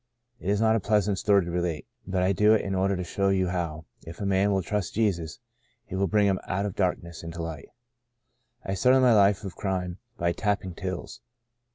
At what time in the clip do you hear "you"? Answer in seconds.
3.29-3.49